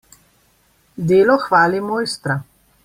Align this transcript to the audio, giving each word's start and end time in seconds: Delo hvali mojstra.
Delo 1.11 1.37
hvali 1.45 1.85
mojstra. 1.91 2.41